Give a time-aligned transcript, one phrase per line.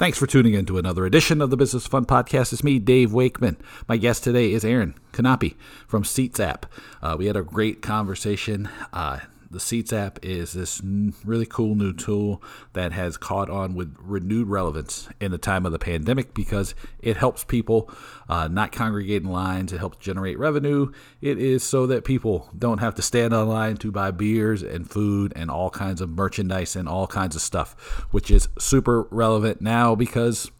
[0.00, 2.54] Thanks for tuning in to another edition of the Business Fun Podcast.
[2.54, 3.58] It's me, Dave Wakeman.
[3.86, 5.56] My guest today is Aaron Kanapi
[5.86, 6.64] from Seats app.
[7.02, 8.70] Uh, we had a great conversation.
[8.94, 9.18] Uh,
[9.50, 10.80] the Seats app is this
[11.24, 12.40] really cool new tool
[12.72, 17.16] that has caught on with renewed relevance in the time of the pandemic because it
[17.16, 17.90] helps people
[18.28, 19.72] uh, not congregate in lines.
[19.72, 20.92] It helps generate revenue.
[21.20, 25.32] It is so that people don't have to stand online to buy beers and food
[25.34, 29.96] and all kinds of merchandise and all kinds of stuff, which is super relevant now
[29.96, 30.50] because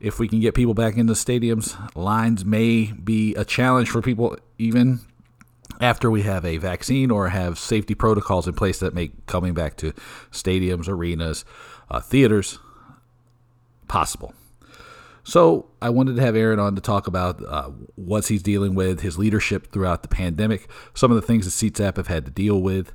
[0.00, 4.38] if we can get people back into stadiums, lines may be a challenge for people
[4.56, 5.00] even
[5.80, 9.76] after we have a vaccine or have safety protocols in place that make coming back
[9.78, 9.92] to
[10.30, 11.44] stadiums, arenas,
[11.90, 12.58] uh, theaters
[13.88, 14.34] possible.
[15.22, 19.00] So I wanted to have Aaron on to talk about uh, what he's dealing with,
[19.00, 22.30] his leadership throughout the pandemic, some of the things that Seats App have had to
[22.30, 22.92] deal with,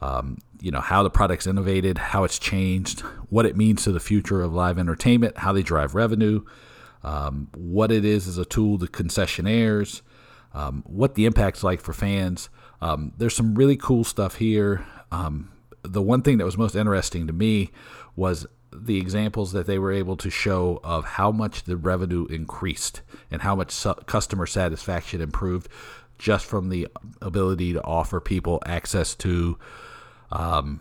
[0.00, 4.00] um, you know, how the product's innovated, how it's changed, what it means to the
[4.00, 6.44] future of live entertainment, how they drive revenue,
[7.04, 10.00] um, what it is as a tool to concessionaires,
[10.56, 12.48] um, what the impact's like for fans.
[12.80, 14.86] Um, there's some really cool stuff here.
[15.12, 17.70] Um, the one thing that was most interesting to me
[18.16, 23.02] was the examples that they were able to show of how much the revenue increased
[23.30, 25.68] and how much su- customer satisfaction improved
[26.18, 26.88] just from the
[27.20, 29.58] ability to offer people access to,
[30.32, 30.80] um,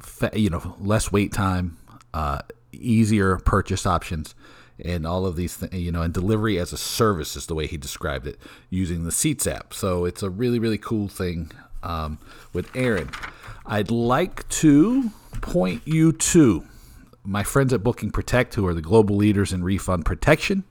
[0.00, 1.76] fa- you know, less wait time,
[2.14, 2.40] uh,
[2.72, 4.34] easier purchase options
[4.84, 7.66] and all of these things, you know, and delivery as a service is the way
[7.66, 8.38] he described it
[8.70, 9.74] using the Seats app.
[9.74, 11.50] So it's a really, really cool thing
[11.82, 12.18] um,
[12.52, 13.10] with Aaron.
[13.66, 16.64] I'd like to point you to
[17.24, 20.64] my friends at Booking Protect, who are the global leaders in refund protection.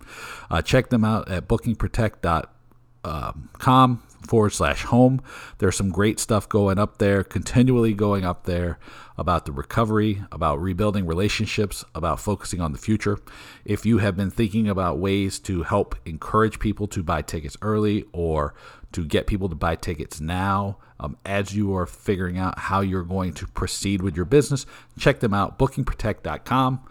[0.50, 5.22] Uh, check them out at bookingprotect.com forward slash home.
[5.58, 8.80] There's some great stuff going up there, continually going up there
[9.18, 13.18] about the recovery, about rebuilding relationships, about focusing on the future.
[13.66, 18.06] If you have been thinking about ways to help encourage people to buy tickets early
[18.12, 18.54] or
[18.92, 23.04] to get people to buy tickets now, um, as you are figuring out how you're
[23.04, 24.66] going to proceed with your business,
[25.00, 26.88] check them out bookingprotect.com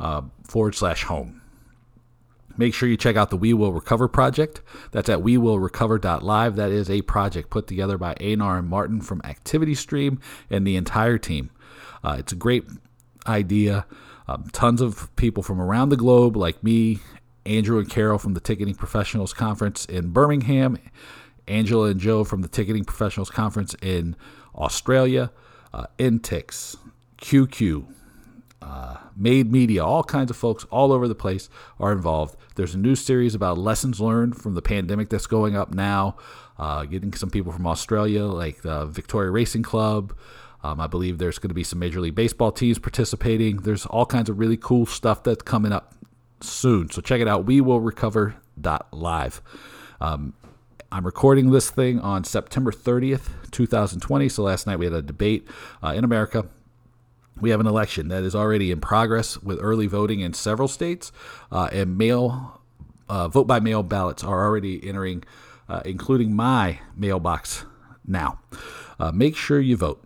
[0.00, 1.42] uh, forward slash home.
[2.56, 4.62] Make sure you check out the We Will Recover project.
[4.92, 6.56] That's at wewillrecover.live.
[6.56, 10.76] That is a project put together by Anar and Martin from Activity Stream and the
[10.76, 11.50] entire team.
[12.02, 12.64] Uh, it's a great
[13.26, 13.86] idea.
[14.28, 16.98] Um, tons of people from around the globe, like me,
[17.44, 20.78] Andrew and Carol from the Ticketing Professionals Conference in Birmingham,
[21.46, 24.16] Angela and Joe from the Ticketing Professionals Conference in
[24.54, 25.30] Australia,
[25.72, 26.76] uh, Intix,
[27.18, 27.86] QQ,
[28.62, 32.36] uh, Made Media, all kinds of folks all over the place are involved.
[32.54, 36.16] There's a new series about lessons learned from the pandemic that's going up now.
[36.58, 40.16] Uh, getting some people from Australia, like the Victoria Racing Club.
[40.62, 43.58] Um, I believe there's going to be some Major League Baseball teams participating.
[43.58, 45.94] There's all kinds of really cool stuff that's coming up
[46.40, 46.90] soon.
[46.90, 47.44] So check it out.
[47.44, 48.36] We will recover
[48.90, 49.42] live.
[50.00, 50.34] Um,
[50.90, 54.28] I'm recording this thing on September 30th, 2020.
[54.28, 55.46] So last night we had a debate
[55.82, 56.46] uh, in America
[57.40, 61.12] we have an election that is already in progress with early voting in several states,
[61.52, 62.60] uh, and mail
[63.08, 65.24] uh, vote by mail ballots are already entering,
[65.68, 67.64] uh, including my mailbox
[68.06, 68.38] now.
[68.98, 70.02] Uh, make sure you vote.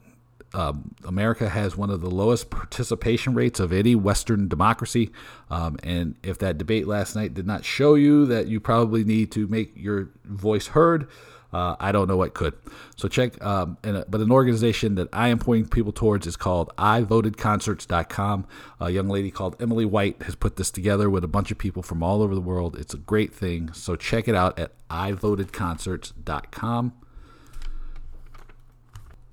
[0.53, 5.13] Um, America has one of the lowest participation rates of any Western democracy.
[5.49, 9.31] Um, and if that debate last night did not show you that you probably need
[9.33, 11.07] to make your voice heard,
[11.53, 12.55] uh, I don't know what could.
[12.97, 16.75] So check, um, a, but an organization that I am pointing people towards is called
[16.77, 18.47] iVotedConcerts.com.
[18.81, 21.83] A young lady called Emily White has put this together with a bunch of people
[21.83, 22.79] from all over the world.
[22.79, 23.73] It's a great thing.
[23.73, 26.93] So check it out at iVotedConcerts.com.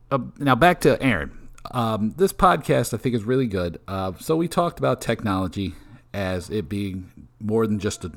[0.09, 1.37] Uh, now back to Aaron.
[1.71, 3.79] Um, this podcast I think is really good.
[3.87, 5.75] Uh, so we talked about technology
[6.13, 8.11] as it being more than just a,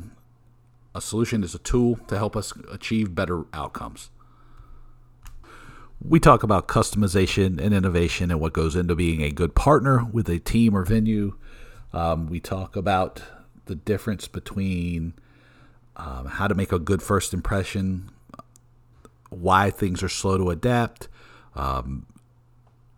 [0.95, 4.11] a solution is a tool to help us achieve better outcomes.
[6.03, 10.29] We talk about customization and innovation and what goes into being a good partner with
[10.29, 11.37] a team or venue.
[11.93, 13.23] Um, we talk about
[13.67, 15.15] the difference between
[15.97, 18.11] um, how to make a good first impression,
[19.29, 21.09] why things are slow to adapt,
[21.55, 22.07] um,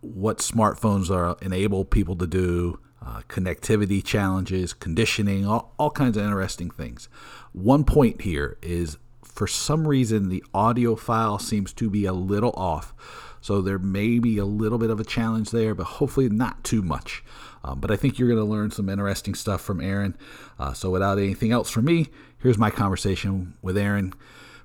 [0.00, 6.25] what smartphones are enable people to do, uh, connectivity challenges, conditioning, all, all kinds of
[6.25, 7.08] interesting things.
[7.52, 12.52] One point here is for some reason the audio file seems to be a little
[12.52, 12.94] off.
[13.40, 16.81] So there may be a little bit of a challenge there, but hopefully not too
[16.81, 17.25] much.
[17.64, 20.16] Um, but I think you're going to learn some interesting stuff from Aaron.
[20.58, 22.08] Uh, so without anything else from me,
[22.38, 24.14] here's my conversation with Aaron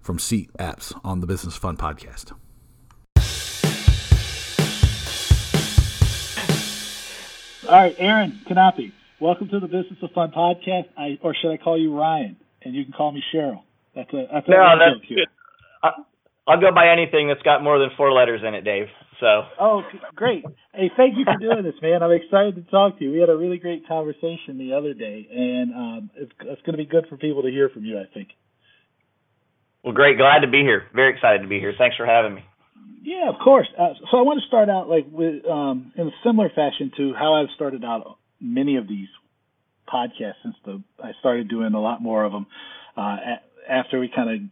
[0.02, 2.34] from Seat Apps on the Business Fun Podcast.
[7.68, 10.86] All right, Aaron Kanapi, Welcome to the Business of Fun podcast.
[10.98, 12.38] I, or should I call you Ryan?
[12.62, 13.64] And you can call me Cheryl.
[13.94, 15.28] That's a that's a no, that's good.
[15.84, 15.90] I,
[16.48, 18.86] I'll go by anything that's got more than four letters in it, Dave.
[19.20, 19.44] So.
[19.60, 19.82] Oh,
[20.16, 20.46] great!
[20.74, 22.04] Hey, thank you for doing this, man.
[22.04, 23.12] I'm excited to talk to you.
[23.12, 26.84] We had a really great conversation the other day, and um, it's, it's going to
[26.84, 28.00] be good for people to hear from you.
[28.00, 28.30] I think.
[29.84, 30.18] Well, great.
[30.18, 30.84] Glad to be here.
[30.96, 31.74] Very excited to be here.
[31.78, 32.46] Thanks for having me.
[33.04, 33.68] Yeah, of course.
[33.80, 37.14] Uh, so I want to start out like with um, in a similar fashion to
[37.14, 39.08] how I've started out many of these
[39.88, 42.48] podcasts since the I started doing a lot more of them
[42.98, 43.18] uh,
[43.70, 44.50] after we kind of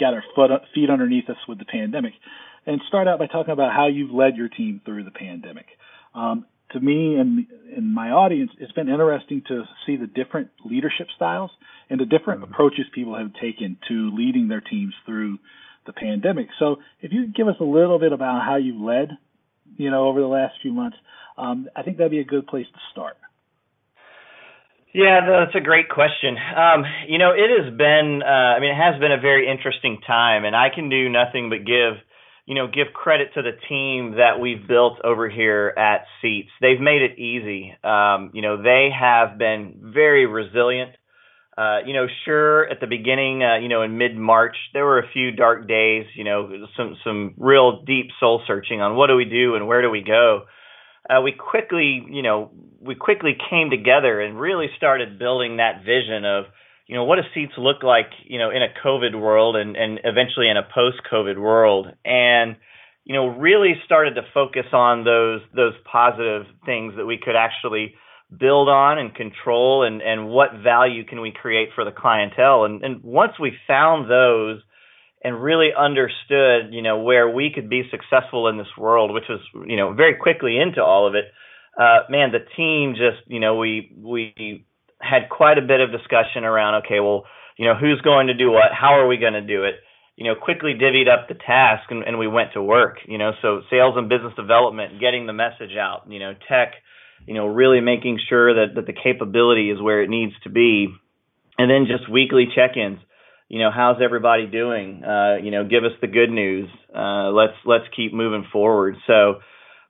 [0.00, 2.14] got our foot feet underneath us with the pandemic,
[2.66, 5.66] and start out by talking about how you've led your team through the pandemic.
[6.14, 7.46] Um, to me and
[7.76, 11.50] and my audience, it's been interesting to see the different leadership styles
[11.88, 12.52] and the different mm-hmm.
[12.52, 15.38] approaches people have taken to leading their teams through
[15.86, 16.48] the pandemic.
[16.58, 19.10] So, if you could give us a little bit about how you've led,
[19.76, 20.96] you know, over the last few months,
[21.36, 23.16] um, I think that'd be a good place to start.
[24.94, 26.36] Yeah, that's a great question.
[26.36, 29.98] Um, you know, it has been, uh, I mean, it has been a very interesting
[30.06, 31.96] time, and I can do nothing but give,
[32.44, 36.50] you know, give credit to the team that we've built over here at Seats.
[36.60, 37.74] They've made it easy.
[37.82, 40.90] Um, you know, they have been very resilient.
[41.56, 44.98] Uh, you know, sure, at the beginning, uh, you know, in mid March, there were
[44.98, 49.16] a few dark days, you know, some, some real deep soul searching on what do
[49.16, 50.44] we do and where do we go.
[51.10, 52.50] Uh, we quickly, you know,
[52.80, 56.44] we quickly came together and really started building that vision of,
[56.86, 60.00] you know, what does seats look like, you know, in a COVID world and, and
[60.04, 62.56] eventually in a post-COVID world, and
[63.04, 67.94] you know, really started to focus on those those positive things that we could actually
[68.38, 72.82] build on and control, and and what value can we create for the clientele, and
[72.82, 74.60] and once we found those
[75.24, 79.40] and really understood, you know, where we could be successful in this world, which was,
[79.66, 81.26] you know, very quickly into all of it.
[81.78, 84.66] Uh, man, the team just, you know, we we
[85.00, 87.24] had quite a bit of discussion around, okay, well,
[87.56, 88.72] you know, who's going to do what?
[88.72, 89.76] How are we going to do it?
[90.16, 92.98] You know, quickly divvied up the task and, and we went to work.
[93.06, 96.02] You know, so sales and business development, getting the message out.
[96.08, 96.74] You know, tech,
[97.26, 100.88] you know, really making sure that that the capability is where it needs to be,
[101.58, 102.98] and then just weekly check-ins
[103.52, 105.04] you know, how's everybody doing?
[105.04, 106.70] Uh, you know, give us the good news.
[106.88, 108.96] Uh, let's let's keep moving forward.
[109.06, 109.40] So,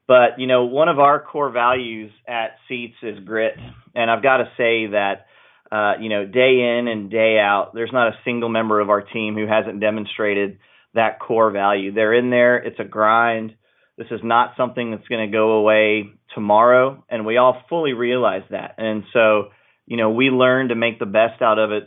[0.08, 3.54] but you know, one of our core values at Seats is grit,
[3.94, 5.26] and I've got to say that.
[5.70, 9.00] Uh, you know, day in and day out, there's not a single member of our
[9.00, 10.58] team who hasn't demonstrated
[10.92, 11.94] that core value.
[11.94, 12.58] They're in there.
[12.58, 13.54] It's a grind.
[13.98, 18.42] This is not something that's going to go away tomorrow, and we all fully realize
[18.50, 18.76] that.
[18.78, 19.50] And so,
[19.86, 21.84] you know, we learn to make the best out of it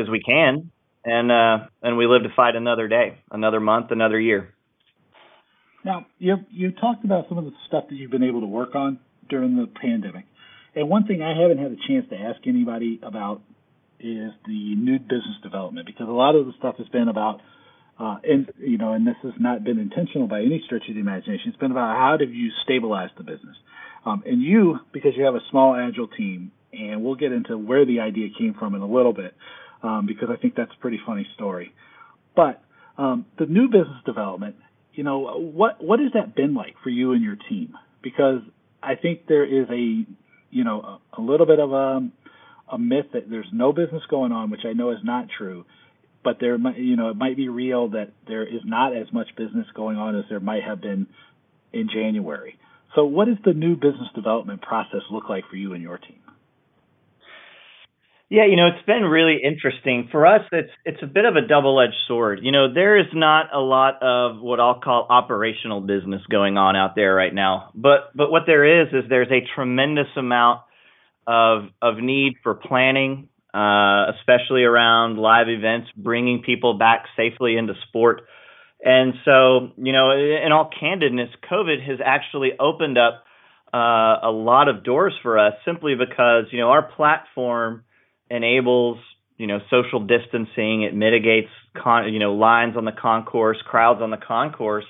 [0.00, 0.70] as we can,
[1.04, 4.54] and uh, and we live to fight another day, another month, another year.
[5.84, 8.74] Now, you you talked about some of the stuff that you've been able to work
[8.76, 10.26] on during the pandemic,
[10.76, 13.42] and one thing I haven't had a chance to ask anybody about
[13.98, 17.40] is the new business development because a lot of the stuff has been about.
[17.98, 21.00] Uh, and you know, and this has not been intentional by any stretch of the
[21.00, 21.48] imagination.
[21.48, 23.56] It's been about how do you stabilize the business,
[24.06, 27.84] um, and you because you have a small agile team, and we'll get into where
[27.84, 29.34] the idea came from in a little bit
[29.82, 31.72] um, because I think that's a pretty funny story.
[32.36, 32.62] But
[32.96, 34.56] um, the new business development,
[34.92, 37.74] you know, what what has that been like for you and your team?
[38.02, 38.42] Because
[38.82, 40.06] I think there is a,
[40.50, 42.08] you know, a, a little bit of a,
[42.72, 45.64] a myth that there's no business going on, which I know is not true.
[46.28, 49.28] But there, might, you know, it might be real that there is not as much
[49.34, 51.06] business going on as there might have been
[51.72, 52.58] in January.
[52.94, 56.20] So, what does the new business development process look like for you and your team?
[58.28, 60.08] Yeah, you know, it's been really interesting.
[60.12, 62.40] For us, it's it's a bit of a double-edged sword.
[62.42, 66.76] You know, there is not a lot of what I'll call operational business going on
[66.76, 67.70] out there right now.
[67.74, 70.60] But but what there is is there's a tremendous amount
[71.26, 77.74] of of need for planning, uh, especially around live events, bringing people back safely into
[77.88, 78.22] sport.
[78.84, 83.24] And so, you know, in all candidness, COVID has actually opened up
[83.74, 87.84] uh, a lot of doors for us simply because, you know, our platform
[88.30, 88.98] enables
[89.38, 90.82] you know social distancing.
[90.82, 91.48] It mitigates
[91.80, 94.84] con- you know lines on the concourse, crowds on the concourse,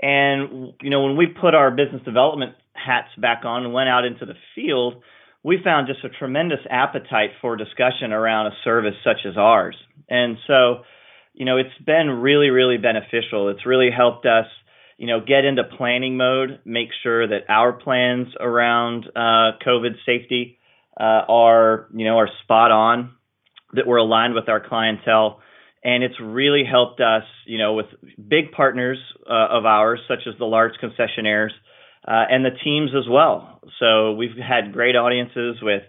[0.00, 4.04] and you know when we put our business development hats back on and went out
[4.04, 5.02] into the field,
[5.42, 9.76] we found just a tremendous appetite for discussion around a service such as ours.
[10.08, 10.82] And so,
[11.32, 13.48] you know, it's been really, really beneficial.
[13.48, 14.46] It's really helped us,
[14.98, 20.58] you know, get into planning mode, make sure that our plans around uh, COVID safety
[20.98, 23.12] uh, are you know are spot on,
[23.72, 25.40] that we're aligned with our clientele,
[25.82, 27.86] and it's really helped us you know with
[28.28, 31.52] big partners uh, of ours such as the large concessionaires
[32.06, 33.60] uh, and the teams as well.
[33.78, 35.82] So we've had great audiences with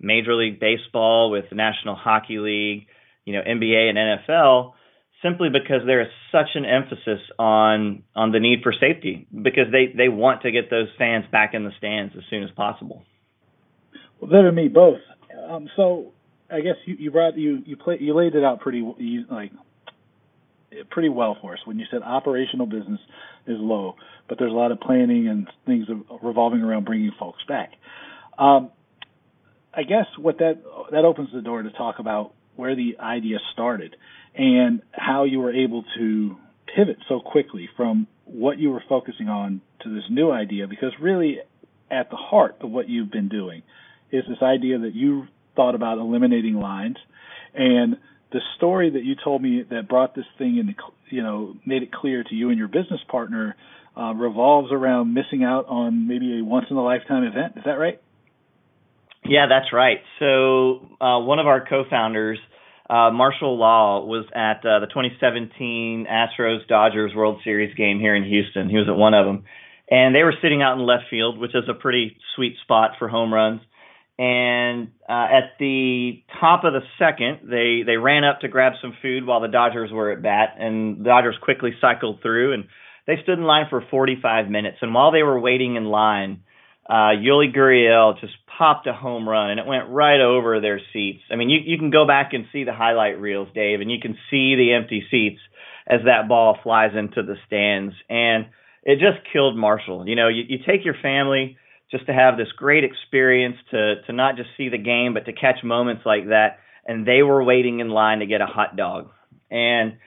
[0.00, 2.86] Major League Baseball, with the National Hockey League,
[3.24, 4.72] you know, NBA and NFL,
[5.22, 9.92] simply because there is such an emphasis on on the need for safety because they
[9.96, 13.04] they want to get those fans back in the stands as soon as possible.
[14.20, 14.98] Well, and me both.
[15.48, 16.12] Um, so
[16.50, 18.82] I guess you you brought you you play you laid it out pretty
[19.30, 19.52] like
[20.90, 23.00] pretty well for us when you said operational business
[23.46, 23.96] is low,
[24.28, 25.86] but there's a lot of planning and things
[26.22, 27.72] revolving around bringing folks back.
[28.38, 28.70] Um,
[29.74, 33.96] I guess what that that opens the door to talk about where the idea started
[34.34, 36.36] and how you were able to
[36.74, 41.38] pivot so quickly from what you were focusing on to this new idea because really
[41.90, 43.62] at the heart of what you've been doing
[44.10, 45.26] is this idea that you
[45.56, 46.96] thought about eliminating lines
[47.54, 47.96] and
[48.32, 50.74] the story that you told me that brought this thing into
[51.10, 53.56] you know made it clear to you and your business partner
[53.96, 57.78] uh, revolves around missing out on maybe a once in a lifetime event is that
[57.78, 58.00] right
[59.24, 62.38] yeah that's right so uh, one of our co-founders
[62.90, 68.22] uh, Marshall Law was at uh, the 2017 Astros Dodgers World Series game here in
[68.24, 68.68] Houston.
[68.68, 69.44] He was at one of them,
[69.90, 73.08] and they were sitting out in left field, which is a pretty sweet spot for
[73.08, 73.62] home runs.
[74.22, 78.96] And uh, at the top of the second, they they ran up to grab some
[79.02, 82.64] food while the Dodgers were at bat, and the Dodgers quickly cycled through, and
[83.08, 84.76] they stood in line for 45 minutes.
[84.80, 86.44] And while they were waiting in line,
[86.88, 91.22] uh, Yuli Gurriel just popped a home run and it went right over their seats.
[91.28, 93.98] I mean, you, you can go back and see the highlight reels, Dave, and you
[94.00, 95.40] can see the empty seats
[95.84, 97.94] as that ball flies into the stands.
[98.08, 98.46] And
[98.84, 100.06] it just killed Marshall.
[100.06, 101.56] You know, you, you take your family
[101.92, 105.32] just to have this great experience to to not just see the game, but to
[105.32, 106.58] catch moments like that.
[106.84, 109.10] And they were waiting in line to get a hot dog.
[109.50, 109.98] And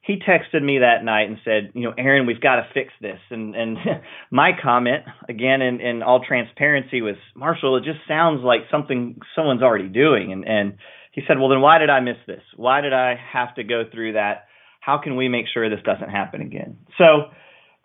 [0.00, 3.20] he texted me that night and said, you know, Aaron, we've got to fix this.
[3.30, 3.76] And and
[4.30, 9.62] my comment, again in, in all transparency, was Marshall, it just sounds like something someone's
[9.62, 10.32] already doing.
[10.32, 10.74] And and
[11.12, 12.42] he said, Well then why did I miss this?
[12.56, 14.46] Why did I have to go through that?
[14.80, 16.78] How can we make sure this doesn't happen again?
[16.98, 17.30] So,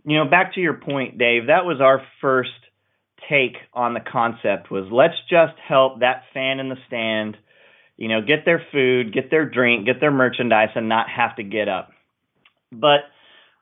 [0.06, 2.50] you know, back to your point, Dave, that was our first
[3.30, 7.38] take on the concept was let's just help that fan in the stand,
[7.98, 11.44] you know, get their food, get their drink, get their merchandise and not have to
[11.44, 11.92] get up
[12.72, 13.02] but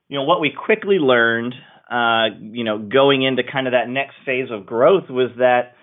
[0.08, 1.54] you know what we quickly learned,
[1.90, 5.76] uh, you know, going into kind of that next phase of growth was that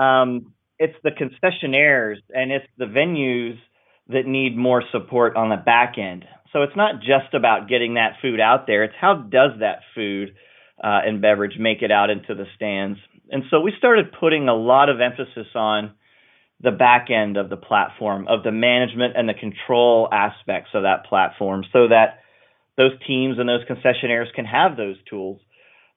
[0.00, 3.58] um, it's the concessionaires and it's the venues
[4.08, 6.24] that need more support on the back end.
[6.52, 10.34] So it's not just about getting that food out there; it's how does that food
[10.82, 12.98] uh, and beverage make it out into the stands.
[13.30, 15.92] And so we started putting a lot of emphasis on
[16.60, 21.06] the back end of the platform, of the management and the control aspects of that
[21.06, 22.20] platform, so that
[22.76, 25.40] those teams and those concessionaires can have those tools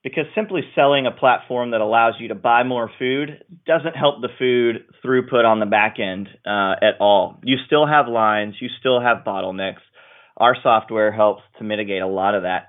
[0.04, 4.30] because simply selling a platform that allows you to buy more food doesn't help the
[4.40, 7.40] food throughput on the back end uh, at all.
[7.44, 9.82] You still have lines, you still have bottlenecks.
[10.38, 12.68] Our software helps to mitigate a lot of that.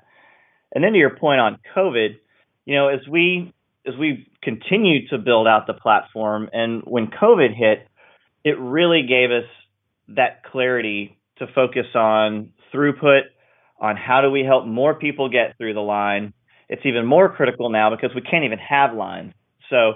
[0.75, 2.17] And then to your point on COVID,
[2.65, 3.53] you know, as we
[3.87, 7.89] as we continue to build out the platform and when COVID hit,
[8.45, 9.49] it really gave us
[10.09, 13.23] that clarity to focus on throughput
[13.81, 16.33] on how do we help more people get through the line.
[16.69, 19.33] It's even more critical now because we can't even have lines.
[19.71, 19.95] So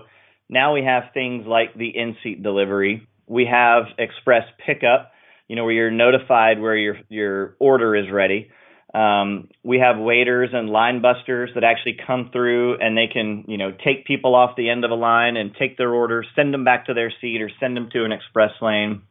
[0.48, 3.06] now we have things like the in-seat delivery.
[3.26, 5.12] We have express pickup,
[5.48, 8.50] you know, where you're notified where your your order is ready.
[8.94, 13.56] Um, we have waiters and line busters that actually come through and they can, you
[13.56, 16.64] know, take people off the end of a line and take their order, send them
[16.64, 19.02] back to their seat or send them to an express lane.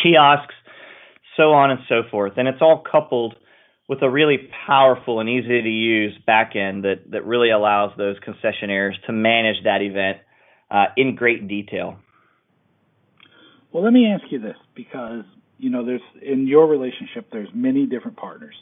[0.00, 0.54] Kiosks,
[1.36, 2.34] so on and so forth.
[2.36, 3.34] And it's all coupled
[3.88, 8.92] with a really powerful and easy to use backend that, that really allows those concessionaires
[9.06, 10.18] to manage that event
[10.70, 11.98] uh, in great detail.
[13.72, 15.24] Well, let me ask you this because
[15.58, 18.54] you know there's in your relationship there's many different partners.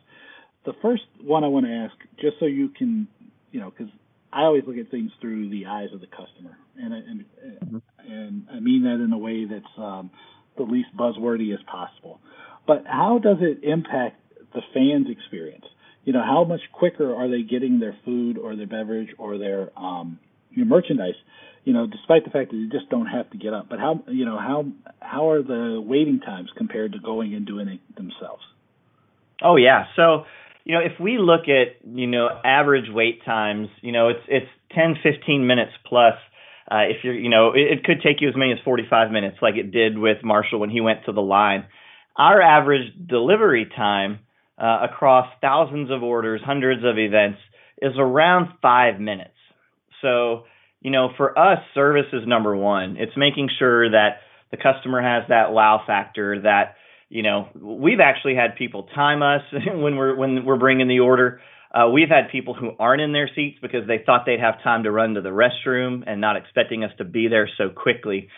[0.67, 3.09] The first one I want to ask, just so you can,
[3.53, 3.93] you know, because
[4.33, 7.25] I always look at things through the eyes of the customer, and and
[7.65, 8.13] mm-hmm.
[8.13, 10.11] and I mean that in a way that's um,
[10.57, 12.21] the least buzzwordy as possible.
[12.67, 14.21] But how does it impact
[14.57, 15.65] the fans experience.
[16.05, 19.71] You know, how much quicker are they getting their food or their beverage or their
[19.79, 20.19] um,
[20.51, 21.15] your merchandise?
[21.65, 23.69] You know, despite the fact that you just don't have to get up.
[23.69, 24.65] But how you know how
[25.01, 28.43] how are the waiting times compared to going and doing it themselves?
[29.43, 30.25] Oh yeah, so
[30.67, 34.51] you know if we look at you know average wait times, you know it's it's
[34.75, 36.15] 10 15 minutes plus.
[36.69, 39.37] Uh, if you're, you know, it, it could take you as many as 45 minutes,
[39.41, 41.65] like it did with Marshall when he went to the line.
[42.17, 44.19] Our average delivery time
[44.59, 47.39] uh, across thousands of orders, hundreds of events,
[47.81, 49.37] is around five minutes.
[50.03, 50.43] So,
[50.81, 52.97] you know, for us, service is number one.
[52.99, 54.17] It's making sure that
[54.51, 56.75] the customer has that wow factor that
[57.09, 61.41] you know we've actually had people time us when we're when we're bringing the order.
[61.73, 64.85] Uh, we've had people who aren't in their seats because they thought they'd have time
[64.85, 68.29] to run to the restroom and not expecting us to be there so quickly.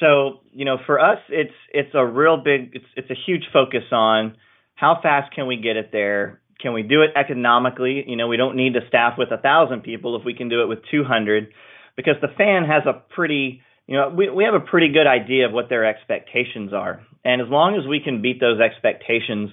[0.00, 3.84] So you know for us it's it's a real big it's it's a huge focus
[3.92, 4.36] on
[4.74, 6.40] how fast can we get it there?
[6.60, 8.04] Can we do it economically?
[8.06, 10.62] You know we don't need to staff with a thousand people if we can do
[10.62, 11.48] it with 200
[11.96, 15.46] because the fan has a pretty you know, we, we have a pretty good idea
[15.46, 17.04] of what their expectations are.
[17.24, 19.50] And as long as we can beat those expectations,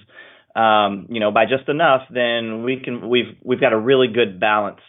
[0.56, 4.40] um, you know, by just enough, then we can, we've, we've got a really good
[4.40, 4.80] balance,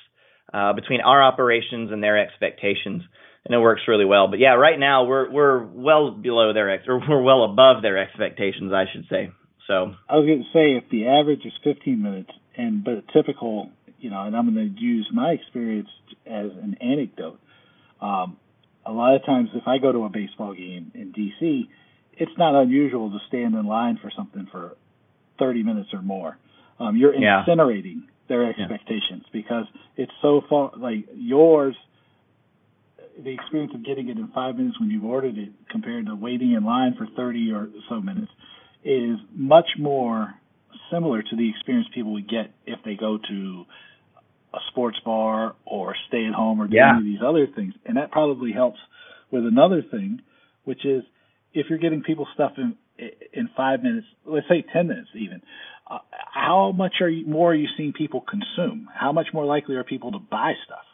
[0.53, 3.03] uh, between our operations and their expectations.
[3.45, 4.27] And it works really well.
[4.27, 7.97] But yeah, right now we're, we're well below their ex, or we're well above their
[7.97, 9.31] expectations, I should say.
[9.67, 13.69] So I was going to say if the average is 15 minutes and, but typical,
[13.99, 15.89] you know, and I'm going to use my experience
[16.25, 17.39] as an anecdote.
[18.01, 18.37] Um,
[18.85, 21.67] a lot of times if I go to a baseball game in DC,
[22.21, 24.77] it's not unusual to stand in line for something for
[25.39, 26.37] 30 minutes or more.
[26.79, 27.43] Um, you're yeah.
[27.47, 29.33] incinerating their expectations yeah.
[29.33, 29.65] because
[29.97, 31.75] it's so far like yours
[33.21, 36.53] the experience of getting it in five minutes when you've ordered it compared to waiting
[36.53, 38.31] in line for 30 or so minutes
[38.83, 40.31] is much more
[40.91, 43.65] similar to the experience people would get if they go to
[44.53, 46.91] a sports bar or stay at home or do yeah.
[46.91, 47.73] any of these other things.
[47.85, 48.79] And that probably helps
[49.31, 50.21] with another thing,
[50.63, 51.03] which is
[51.53, 52.75] if you're getting people stuff in
[53.33, 55.41] in five minutes, let's say ten minutes even,
[55.89, 55.99] uh,
[56.33, 58.87] how much are you more are you seeing people consume?
[58.93, 60.85] How much more likely are people to buy stuff?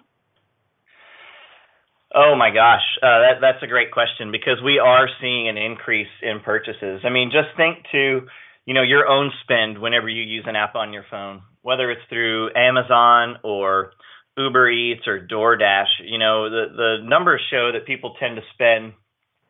[2.16, 6.08] Oh my gosh, uh, that that's a great question because we are seeing an increase
[6.22, 7.02] in purchases.
[7.04, 8.22] I mean, just think to
[8.66, 12.08] you know your own spend whenever you use an app on your phone whether it's
[12.08, 13.92] through Amazon or
[14.38, 18.94] Uber Eats or DoorDash, you know, the the numbers show that people tend to spend,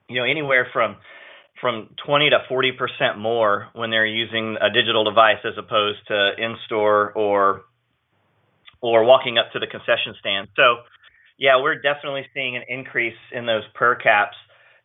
[0.09, 0.97] you know, anywhere from
[1.61, 6.31] from 20 to 40 percent more when they're using a digital device as opposed to
[6.37, 7.63] in store or
[8.81, 10.47] or walking up to the concession stand.
[10.55, 10.85] So,
[11.39, 14.37] yeah, we're definitely seeing an increase in those per caps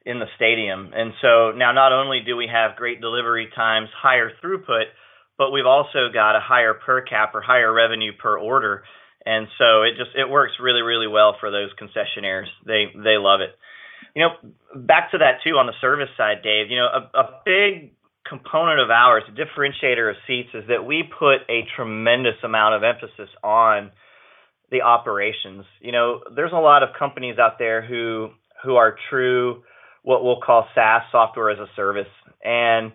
[0.05, 0.91] in the stadium.
[0.95, 4.91] And so now not only do we have great delivery times, higher throughput,
[5.39, 8.83] but we've also got a higher per cap or higher revenue per order.
[9.25, 12.49] And so it just it works really really well for those concessionaires.
[12.67, 13.55] They they love it.
[14.15, 16.71] You know, back to that too on the service side, Dave.
[16.71, 17.93] You know, a, a big
[18.29, 22.83] component of ours, a differentiator of seats, is that we put a tremendous amount of
[22.83, 23.91] emphasis on
[24.71, 25.65] the operations.
[25.81, 28.31] You know, there's a lot of companies out there who
[28.65, 29.63] who are true
[30.03, 32.11] what we'll call SaaS software as a service,
[32.45, 32.93] and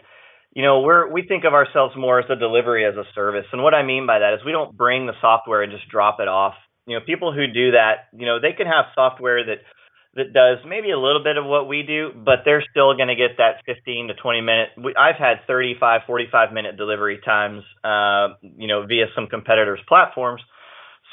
[0.57, 3.45] you know, we're we think of ourselves more as a delivery as a service.
[3.53, 6.17] And what I mean by that is we don't bring the software and just drop
[6.19, 6.55] it off.
[6.87, 9.59] You know, people who do that, you know, they can have software that
[10.17, 13.15] that does maybe a little bit of what we do, but they're still going to
[13.15, 14.69] get that 15 to 20 minute.
[14.97, 20.41] I've had 35, 45 minute delivery times, uh, you know, via some competitors' platforms,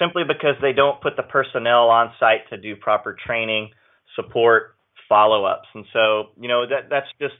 [0.00, 3.70] simply because they don't put the personnel on site to do proper training,
[4.16, 4.74] support,
[5.08, 7.34] follow ups, and so you know that that's just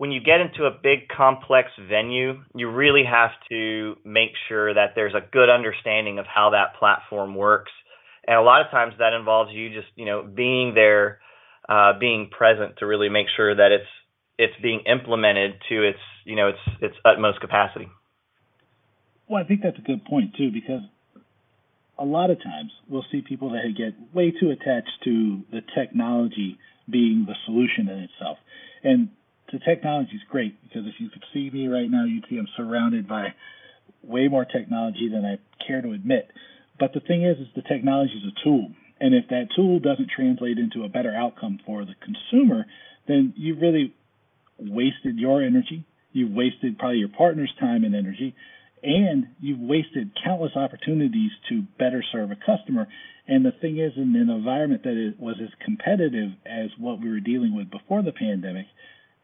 [0.00, 4.92] when you get into a big complex venue, you really have to make sure that
[4.94, 7.72] there's a good understanding of how that platform works.
[8.26, 11.20] And a lot of times that involves you just, you know, being there,
[11.68, 13.88] uh, being present to really make sure that it's
[14.38, 17.88] it's being implemented to its, you know, its its utmost capacity.
[19.28, 20.82] Well, I think that's a good point too, because
[21.98, 26.58] a lot of times we'll see people that get way too attached to the technology
[26.90, 28.38] being the solution in itself.
[28.82, 29.10] And
[29.52, 32.48] the technology is great because if you could see me right now, you'd see I'm
[32.56, 33.34] surrounded by
[34.02, 36.30] way more technology than I care to admit.
[36.80, 40.10] But the thing is, is the technology is a tool, and if that tool doesn't
[40.16, 42.64] translate into a better outcome for the consumer,
[43.06, 43.94] then you've really
[44.58, 45.84] wasted your energy.
[46.12, 48.34] You've wasted probably your partner's time and energy,
[48.82, 52.88] and you've wasted countless opportunities to better serve a customer.
[53.28, 57.20] And the thing is, in an environment that was as competitive as what we were
[57.20, 58.66] dealing with before the pandemic,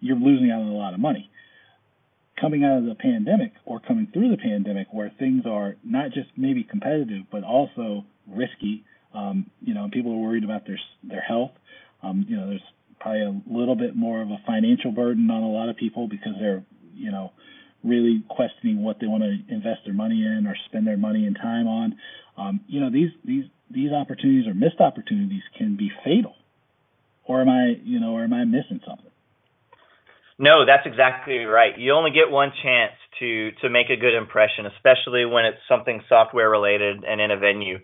[0.01, 1.31] you're losing out on a lot of money.
[2.41, 6.29] Coming out of the pandemic or coming through the pandemic, where things are not just
[6.37, 11.53] maybe competitive but also risky, um, you know, people are worried about their their health.
[12.03, 12.63] Um, you know, there's
[13.01, 16.35] probably a little bit more of a financial burden on a lot of people because
[16.39, 16.63] they're,
[16.95, 17.33] you know,
[17.83, 21.37] really questioning what they want to invest their money in or spend their money and
[21.37, 21.97] time on.
[22.37, 26.35] Um, you know, these these these opportunities or missed opportunities can be fatal.
[27.25, 29.11] Or am I, you know, or am I missing something?
[30.39, 31.79] No, that's exactly right.
[31.79, 36.03] You only get one chance to to make a good impression, especially when it's something
[36.09, 37.79] software related and in a venue.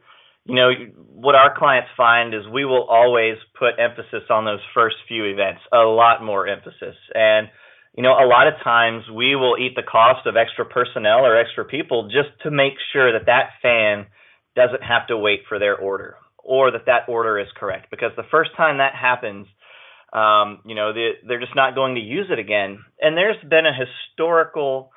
[0.44, 4.96] you know, what our clients find is we will always put emphasis on those first
[5.06, 6.96] few events, a lot more emphasis.
[7.14, 7.48] And,
[7.96, 11.38] you know, a lot of times we will eat the cost of extra personnel or
[11.38, 14.06] extra people just to make sure that that fan
[14.56, 17.86] doesn't have to wait for their order or that that order is correct.
[17.90, 19.46] Because the first time that happens,
[20.12, 22.78] um, you know, they, they're just not going to use it again.
[23.00, 24.92] And there's been a historical,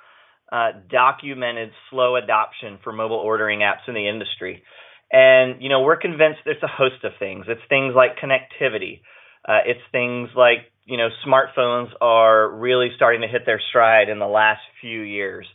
[0.51, 4.63] uh, documented slow adoption for mobile ordering apps in the industry.
[5.11, 7.45] And, you know, we're convinced there's a host of things.
[7.47, 9.01] It's things like connectivity.
[9.47, 14.19] Uh, it's things like, you know, smartphones are really starting to hit their stride in
[14.19, 15.47] the last few years.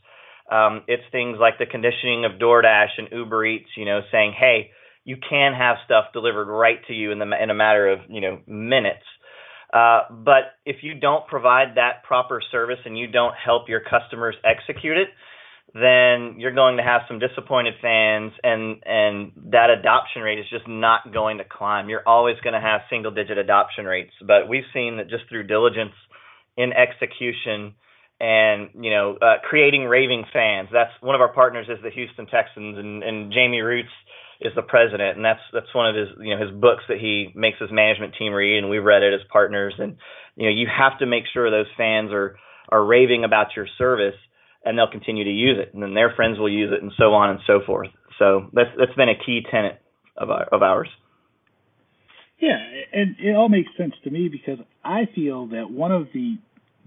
[0.51, 4.71] Um, it's things like the conditioning of DoorDash and Uber Eats, you know, saying, hey,
[5.05, 8.21] you can have stuff delivered right to you in the in a matter of you
[8.21, 9.05] know minutes.
[9.73, 14.35] Uh, but if you don't provide that proper service and you don't help your customers
[14.45, 15.09] execute it,
[15.73, 20.67] then you're going to have some disappointed fans and and that adoption rate is just
[20.67, 21.89] not going to climb.
[21.89, 25.47] You're always going to have single digit adoption rates, but we've seen that just through
[25.47, 25.95] diligence
[26.57, 27.75] in execution
[28.19, 30.69] and you know uh, creating raving fans.
[30.73, 33.95] That's one of our partners is the Houston Texans and and Jamey Rootes
[34.41, 37.33] is the president and that's that's one of his you know his books that he
[37.35, 39.97] makes his management team read and we've read it as partners and
[40.37, 42.37] you know you have to make sure those fans are
[42.71, 44.15] are raving about your service
[44.65, 47.15] and they'll continue to use it, and then their friends will use it, and so
[47.15, 47.89] on and so forth.
[48.19, 49.81] So that's that's been a key tenet
[50.17, 50.89] of our, of ours.
[52.39, 52.59] Yeah,
[52.93, 56.37] and it all makes sense to me because I feel that one of the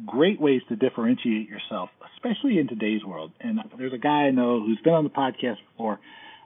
[0.05, 4.59] great ways to differentiate yourself, especially in today's world, and there's a guy I know
[4.59, 5.99] who's been on the podcast before.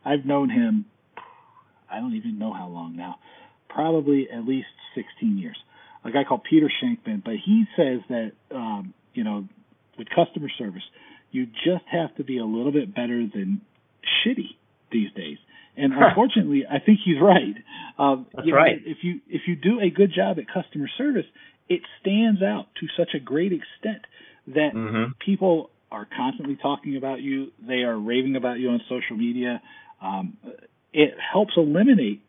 [0.05, 0.85] I've known him,
[1.91, 3.15] I don't even know how long now,
[3.69, 5.58] probably at least 16 years.
[6.04, 9.47] A guy called Peter Shankman, but he says that um, you know
[9.97, 10.84] with customer service,
[11.32, 13.62] you just have to be a little bit better than
[14.26, 14.56] shitty
[14.91, 15.38] these days.
[15.76, 17.56] And unfortunately, I think he's right.
[18.00, 18.84] Um, That's right.
[18.84, 21.26] Know, if you if you do a good job at customer service,
[21.69, 24.06] it stands out to such a great extent
[24.47, 25.12] that mm-hmm.
[25.23, 27.52] people are constantly talking about you.
[27.65, 29.62] They are raving about you on social media.
[30.02, 30.38] Um,
[30.97, 32.21] it helps eliminate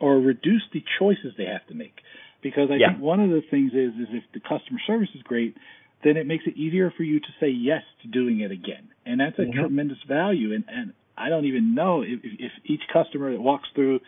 [0.00, 1.94] or reduce the choices they have to make.
[2.42, 2.90] Because I yeah.
[2.90, 5.56] think one of the things is is if the customer service is great,
[6.02, 8.88] then it makes it easier for you to say yes to doing it again.
[9.06, 9.58] And that's a mm-hmm.
[9.58, 10.52] tremendous value.
[10.52, 14.00] And, and I don't even know if, if each customer that walks through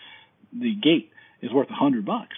[0.52, 2.36] the gate is worth a hundred bucks.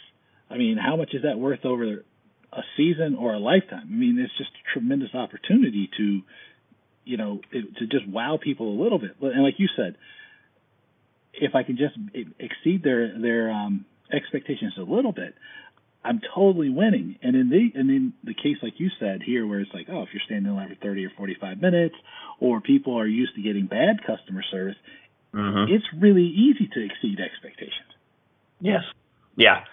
[0.50, 2.04] I mean, how much is that worth over
[2.52, 3.88] a season or a lifetime?
[3.88, 6.20] I mean, it's just a tremendous opportunity to,
[7.04, 9.16] you know, to just wow people a little bit.
[9.20, 9.96] And like you said,
[11.34, 11.94] if I can just
[12.38, 15.34] exceed their their um, expectations a little bit,
[16.04, 17.16] I'm totally winning.
[17.22, 20.02] And in the and in the case like you said here, where it's like, oh,
[20.02, 21.94] if you're standing in line for 30 or 45 minutes,
[22.40, 24.76] or people are used to getting bad customer service,
[25.34, 25.72] mm-hmm.
[25.72, 27.92] it's really easy to exceed expectations.
[28.60, 28.82] Yes.
[29.36, 29.64] Yeah.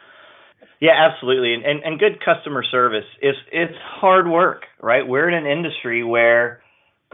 [0.79, 1.53] Yeah, absolutely.
[1.55, 5.05] And, and and good customer service is it's hard work, right?
[5.05, 6.61] We're in an industry where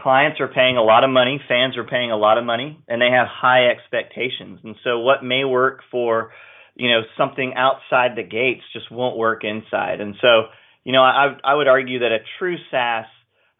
[0.00, 3.00] clients are paying a lot of money, fans are paying a lot of money, and
[3.00, 4.60] they have high expectations.
[4.62, 6.32] And so what may work for
[6.76, 10.00] you know something outside the gates just won't work inside.
[10.00, 10.48] And so
[10.84, 13.06] you know I I would argue that a true SaaS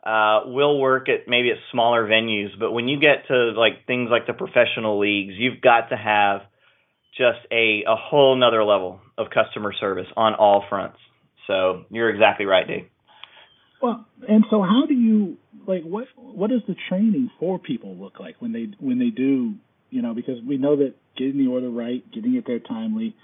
[0.05, 4.09] uh, will work at maybe at smaller venues, but when you get to like things
[4.11, 6.43] like the professional leagues, you've got to have
[7.17, 10.99] just a a whole nother level of customer service on all fronts.
[11.47, 12.87] So you're exactly right, Dave.
[13.83, 15.37] Well, and so how do you
[15.67, 19.55] like what what does the training for people look like when they when they do
[19.91, 23.17] you know, because we know that getting the order right, getting it there timely,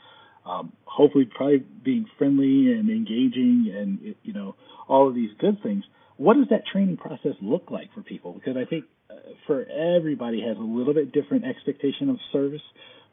[0.46, 4.54] um, hopefully probably being friendly and engaging and, you know,
[4.88, 5.84] all of these good things.
[6.16, 8.32] What does that training process look like for people?
[8.32, 9.14] Because I think uh,
[9.46, 12.62] for everybody has a little bit different expectation of service,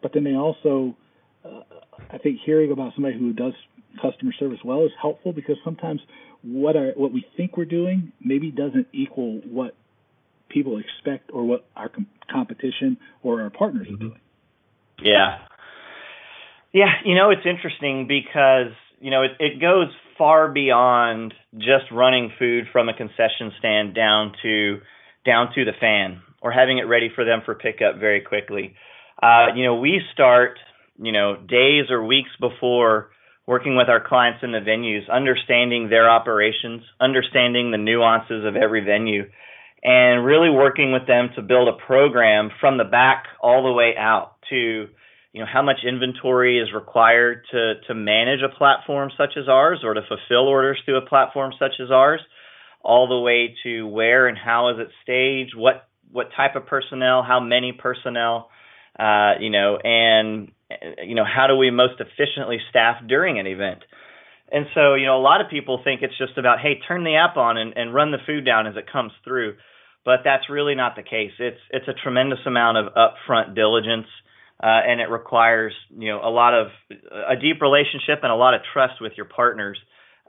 [0.02, 0.96] but then they also,
[1.44, 1.62] uh,
[2.12, 3.54] I think hearing about somebody who does
[4.02, 6.00] customer service well is helpful because sometimes
[6.44, 9.76] what are what we think we're doing maybe doesn't equal what
[10.50, 13.96] people expect or what our com- competition or our partners mm-hmm.
[13.96, 14.20] are doing.
[15.02, 15.38] Yeah.
[16.72, 22.32] Yeah, you know, it's interesting because, you know, it, it goes far beyond just running
[22.38, 24.80] food from a concession stand down to
[25.26, 28.76] down to the fan or having it ready for them for pickup very quickly.
[29.22, 30.60] Uh, you know, we start,
[31.02, 33.10] you know, days or weeks before
[33.50, 38.86] working with our clients in the venues, understanding their operations, understanding the nuances of every
[38.86, 39.24] venue,
[39.84, 43.96] and really working with them to build a program from the back all the way
[43.98, 44.88] out to
[45.34, 49.80] you know how much inventory is required to to manage a platform such as ours
[49.84, 52.22] or to fulfill orders through a platform such as ours
[52.84, 57.24] all the way to where and how is it staged what what type of personnel
[57.24, 58.50] how many personnel
[59.00, 60.52] uh, you know, and
[61.04, 63.84] you know, how do we most efficiently staff during an event?
[64.52, 67.16] And so, you know, a lot of people think it's just about, hey, turn the
[67.16, 69.56] app on and, and run the food down as it comes through.
[70.06, 71.32] But that's really not the case.
[71.40, 74.08] It's it's a tremendous amount of upfront diligence,
[74.64, 78.54] uh, and it requires you know a lot of a deep relationship and a lot
[78.54, 79.78] of trust with your partners.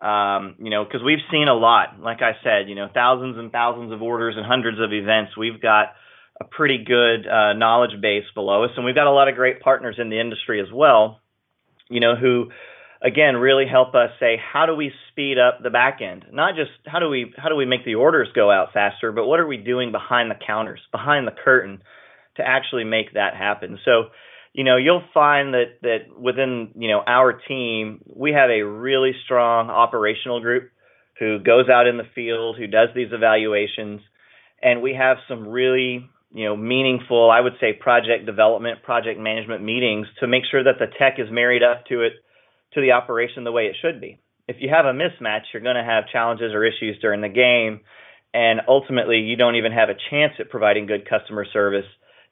[0.02, 2.00] Um, you know, because we've seen a lot.
[2.00, 5.36] Like I said, you know, thousands and thousands of orders and hundreds of events.
[5.38, 5.94] We've got
[6.40, 9.60] a pretty good uh, knowledge base below us, and we've got a lot of great
[9.60, 11.20] partners in the industry as well.
[11.88, 12.50] You know, who
[13.02, 16.70] again really help us say how do we speed up the back end not just
[16.86, 19.46] how do we how do we make the orders go out faster but what are
[19.46, 21.82] we doing behind the counters behind the curtain
[22.36, 24.04] to actually make that happen so
[24.52, 29.12] you know you'll find that that within you know our team we have a really
[29.24, 30.70] strong operational group
[31.18, 34.00] who goes out in the field who does these evaluations
[34.62, 39.62] and we have some really you know meaningful i would say project development project management
[39.62, 42.12] meetings to make sure that the tech is married up to it
[42.74, 44.18] to the operation the way it should be.
[44.48, 47.80] If you have a mismatch, you're going to have challenges or issues during the game,
[48.34, 51.86] and ultimately you don't even have a chance at providing good customer service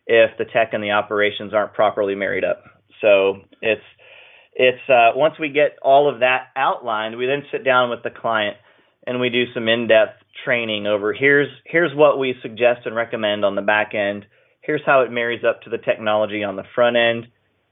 [0.06, 2.64] if the tech and the operations aren't properly married up.
[3.00, 3.82] So it's
[4.54, 8.10] it's uh, once we get all of that outlined, we then sit down with the
[8.10, 8.56] client
[9.08, 13.56] and we do some in-depth training over here's here's what we suggest and recommend on
[13.56, 14.24] the back end.
[14.60, 17.26] Here's how it marries up to the technology on the front end.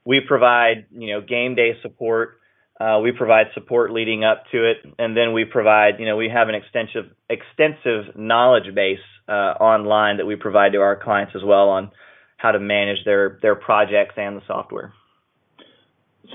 [0.04, 2.38] We provide you know game day support
[2.78, 6.28] uh, we provide support leading up to it, and then we provide, you know, we
[6.28, 11.42] have an extensive extensive knowledge base uh, online that we provide to our clients as
[11.42, 11.90] well on
[12.36, 14.92] how to manage their their projects and the software.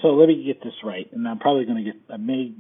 [0.01, 2.53] So let me get this right, and I'm probably going to get I may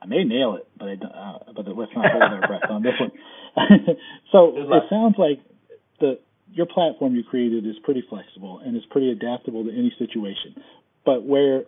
[0.00, 2.94] I may nail it, but I uh, but let's not hold our breath on this
[3.00, 3.10] one.
[4.32, 5.40] so it sounds like
[6.00, 6.18] the
[6.52, 10.54] your platform you created is pretty flexible and is pretty adaptable to any situation.
[11.04, 11.64] But where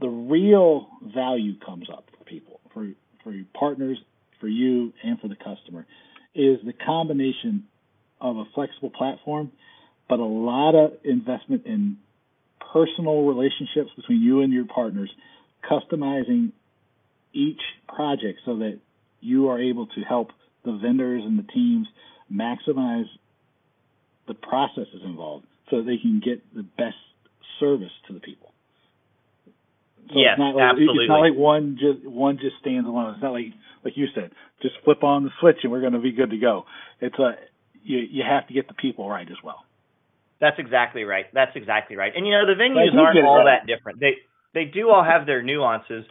[0.00, 2.88] the real value comes up for people, for
[3.24, 3.98] for your partners,
[4.40, 5.86] for you, and for the customer,
[6.34, 7.64] is the combination
[8.20, 9.50] of a flexible platform,
[10.08, 11.96] but a lot of investment in
[12.72, 15.10] personal relationships between you and your partners,
[15.68, 16.52] customizing
[17.36, 17.60] each
[17.94, 18.78] project so that
[19.20, 20.30] you are able to help
[20.64, 21.86] the vendors and the teams
[22.32, 23.04] maximize
[24.26, 26.96] the processes involved so they can get the best
[27.60, 28.52] service to the people.
[30.08, 31.04] So yes, it's not like, absolutely.
[31.04, 33.14] It's not like one just one just stands alone.
[33.14, 33.52] It's not like
[33.84, 34.30] like you said,
[34.62, 36.64] just flip on the switch and we're going to be good to go.
[37.00, 37.34] It's a
[37.82, 39.64] you you have to get the people right as well.
[40.40, 41.26] That's exactly right.
[41.32, 42.12] That's exactly right.
[42.14, 43.60] And you know the venues aren't all right.
[43.60, 43.98] that different.
[44.00, 44.22] They
[44.54, 46.04] they do all have their nuances,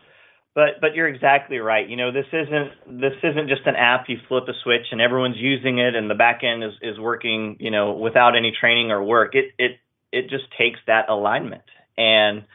[0.56, 1.88] but but you're exactly right.
[1.88, 5.38] You know this isn't this isn't just an app you flip a switch and everyone's
[5.38, 9.04] using it and the back end is is working you know without any training or
[9.04, 9.36] work.
[9.36, 9.80] It it
[10.12, 11.64] it just takes that alignment
[11.98, 12.46] and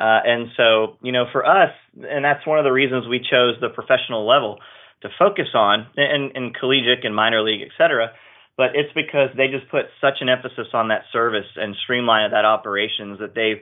[0.00, 3.56] uh, and so, you know, for us, and that's one of the reasons we chose
[3.60, 4.58] the professional level
[5.02, 8.08] to focus on, in, in collegiate and minor league, et cetera.
[8.56, 12.30] But it's because they just put such an emphasis on that service and streamline of
[12.32, 13.60] that operations that they've,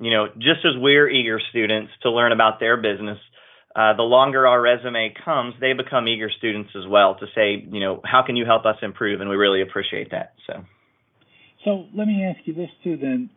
[0.00, 3.18] you know, just as we're eager students to learn about their business,
[3.76, 7.80] uh, the longer our resume comes, they become eager students as well to say, you
[7.80, 9.20] know, how can you help us improve?
[9.20, 10.34] And we really appreciate that.
[10.46, 10.64] So.
[11.64, 12.96] So let me ask you this too.
[12.96, 13.30] Then,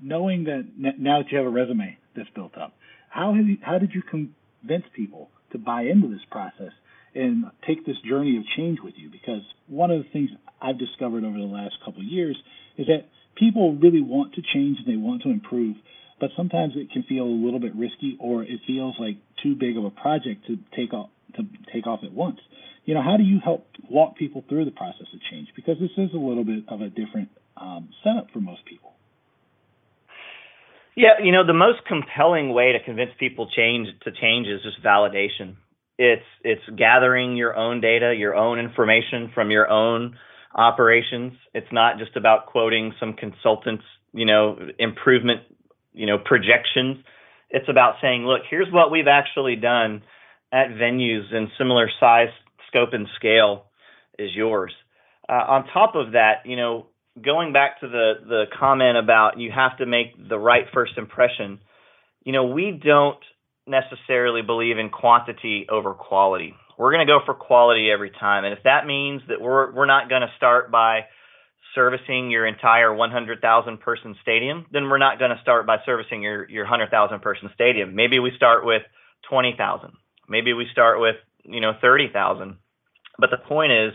[0.00, 2.72] knowing that now that you have a resume that's built up,
[3.10, 6.72] how have you, how did you convince people to buy into this process
[7.14, 9.10] and take this journey of change with you?
[9.10, 10.30] Because one of the things
[10.62, 12.36] I've discovered over the last couple of years
[12.76, 15.76] is that people really want to change and they want to improve,
[16.20, 19.76] but sometimes it can feel a little bit risky or it feels like too big
[19.76, 22.38] of a project to take off to take off at once.
[22.84, 25.48] You know, how do you help walk people through the process of change?
[25.54, 28.94] Because this is a little bit of a different um, setup for most people.
[30.96, 34.82] Yeah, you know, the most compelling way to convince people change to change is just
[34.82, 35.56] validation.
[35.98, 40.16] It's it's gathering your own data, your own information from your own
[40.54, 41.34] operations.
[41.54, 45.42] It's not just about quoting some consultants, you know, improvement,
[45.92, 47.04] you know, projections.
[47.50, 50.02] It's about saying, look, here's what we've actually done
[50.52, 52.28] at venues in similar size,
[52.68, 53.64] scope, and scale
[54.18, 54.72] is yours.
[55.28, 56.86] Uh, on top of that, you know,
[57.22, 61.58] going back to the the comment about you have to make the right first impression,
[62.24, 63.18] you know, we don't
[63.66, 66.54] necessarily believe in quantity over quality.
[66.78, 69.86] We're going to go for quality every time, and if that means that we're we're
[69.86, 71.06] not going to start by
[71.74, 76.48] servicing your entire 100,000 person stadium, then we're not going to start by servicing your
[76.48, 77.94] your 100,000 person stadium.
[77.94, 78.82] Maybe we start with
[79.28, 79.90] 20,000.
[80.28, 82.56] Maybe we start with, you know, 30,000.
[83.18, 83.92] But the point is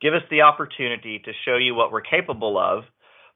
[0.00, 2.84] give us the opportunity to show you what we're capable of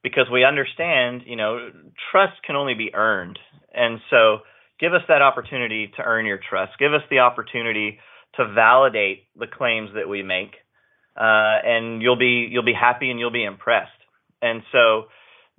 [0.02, 1.70] because we understand, you know,
[2.10, 3.38] trust can only be earned.
[3.74, 4.38] And so
[4.78, 6.72] give us that opportunity to earn your trust.
[6.78, 7.98] Give us the opportunity
[8.36, 10.54] to validate the claims that we make.
[11.16, 13.90] Uh, and you'll be you'll be happy and you'll be impressed.
[14.42, 15.04] And so,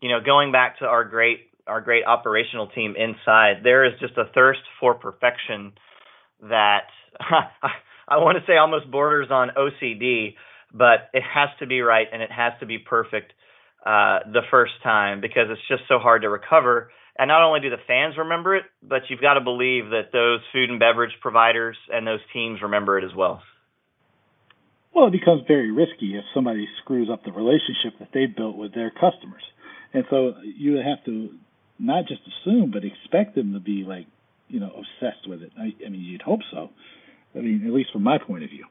[0.02, 4.18] you know, going back to our great our great operational team inside, there is just
[4.18, 5.74] a thirst for perfection
[6.42, 6.88] that
[8.08, 10.36] I want to say almost borders on OCD,
[10.74, 13.34] but it has to be right and it has to be perfect
[13.86, 16.92] uh, the first time because it's just so hard to recover.
[17.20, 20.40] And not only do the fans remember it, but you've got to believe that those
[20.54, 23.42] food and beverage providers and those teams remember it as well.
[24.94, 28.74] Well, it becomes very risky if somebody screws up the relationship that they've built with
[28.74, 29.44] their customers.
[29.94, 31.30] And so you have to
[31.80, 34.06] not just assume, but expect them to be like,
[34.48, 35.52] you know, obsessed with it.
[35.58, 36.70] I, I mean, you'd hope so.
[37.36, 38.66] I mean, at least from my point of view.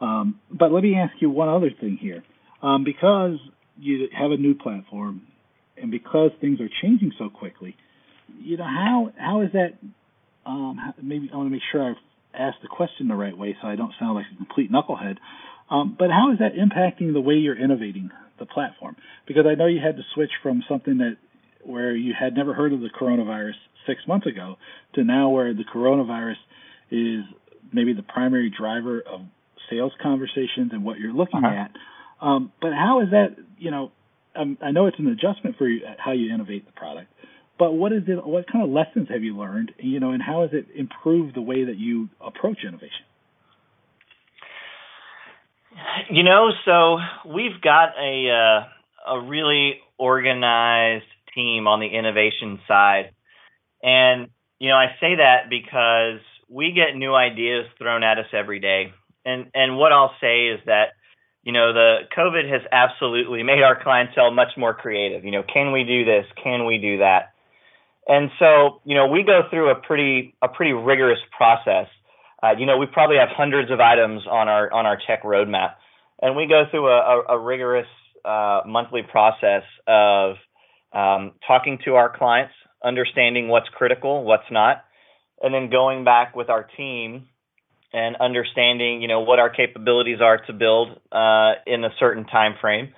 [0.00, 2.22] Um, but let me ask you one other thing here.
[2.62, 3.38] Um, because
[3.78, 5.22] you have a new platform,
[5.80, 7.76] and because things are changing so quickly,
[8.40, 9.74] you know how how is that?
[10.46, 11.96] Um, maybe I want to make sure I've
[12.34, 15.16] asked the question the right way, so I don't sound like a complete knucklehead.
[15.70, 18.96] Um, but how is that impacting the way you're innovating the platform?
[19.26, 21.16] Because I know you had to switch from something that
[21.64, 23.54] where you had never heard of the coronavirus
[23.86, 24.56] six months ago
[24.94, 26.36] to now where the coronavirus
[26.90, 27.24] is
[27.72, 29.20] maybe the primary driver of
[29.68, 31.64] sales conversations and what you're looking uh-huh.
[31.64, 31.70] at.
[32.20, 33.36] Um, but how is that?
[33.58, 33.92] You know,
[34.36, 37.12] um, I know it's an adjustment for you, how you innovate the product.
[37.58, 38.24] But what is it?
[38.24, 39.72] What kind of lessons have you learned?
[39.78, 43.04] You know, and how has it improved the way that you approach innovation?
[46.10, 53.10] You know, so we've got a uh, a really organized team on the innovation side,
[53.82, 58.60] and you know, I say that because we get new ideas thrown at us every
[58.60, 58.92] day.
[59.24, 60.94] And and what I'll say is that
[61.42, 65.24] you know the COVID has absolutely made our clientele much more creative.
[65.24, 66.26] You know, can we do this?
[66.42, 67.32] Can we do that?
[68.06, 71.86] And so you know we go through a pretty a pretty rigorous process.
[72.42, 75.74] Uh, you know, we probably have hundreds of items on our on our tech roadmap,
[76.22, 77.88] and we go through a, a, a rigorous
[78.24, 80.36] uh, monthly process of
[80.92, 84.84] um, talking to our clients, understanding what's critical, what's not,
[85.42, 87.28] and then going back with our team
[87.92, 92.54] and understanding, you know, what our capabilities are to build uh, in a certain time
[92.60, 92.92] frame.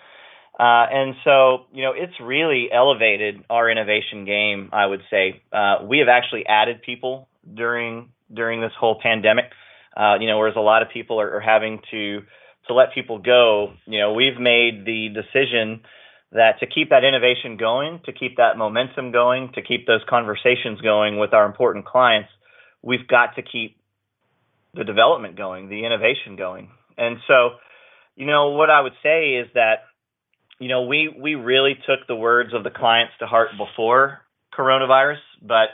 [0.58, 4.68] Uh, and so, you know, it's really elevated our innovation game.
[4.72, 9.46] I would say uh, we have actually added people during during this whole pandemic.
[9.96, 12.20] Uh, you know, whereas a lot of people are, are having to
[12.68, 13.72] to let people go.
[13.86, 15.80] You know, we've made the decision
[16.32, 20.80] that to keep that innovation going, to keep that momentum going, to keep those conversations
[20.80, 22.28] going with our important clients,
[22.82, 23.79] we've got to keep
[24.74, 26.70] the development going, the innovation going.
[26.96, 27.50] And so,
[28.16, 29.84] you know, what I would say is that,
[30.58, 34.20] you know, we we really took the words of the clients to heart before
[34.56, 35.70] coronavirus, but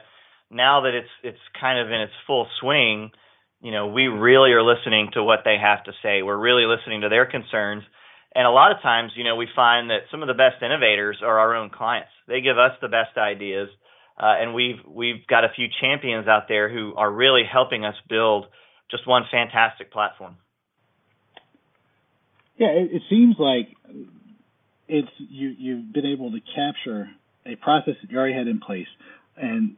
[0.50, 3.10] now that it's it's kind of in its full swing,
[3.60, 6.22] you know, we really are listening to what they have to say.
[6.22, 7.82] We're really listening to their concerns
[8.36, 11.20] and a lot of times, you know, we find that some of the best innovators
[11.22, 12.10] are our own clients.
[12.28, 13.70] They give us the best ideas,
[14.20, 17.94] uh, and we've we've got a few champions out there who are really helping us
[18.10, 18.44] build
[18.90, 20.36] just one fantastic platform.
[22.56, 23.68] Yeah, it, it seems like
[24.88, 27.08] it's you you've been able to capture
[27.44, 28.86] a process that you already had in place
[29.36, 29.76] and